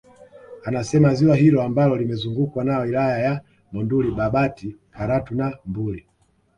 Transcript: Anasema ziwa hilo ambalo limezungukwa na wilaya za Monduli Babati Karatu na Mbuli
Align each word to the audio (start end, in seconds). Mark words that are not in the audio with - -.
Anasema 0.63 1.13
ziwa 1.13 1.35
hilo 1.35 1.63
ambalo 1.63 1.95
limezungukwa 1.97 2.63
na 2.63 2.79
wilaya 2.79 3.33
za 3.33 3.41
Monduli 3.71 4.11
Babati 4.11 4.77
Karatu 4.91 5.35
na 5.35 5.57
Mbuli 5.65 6.07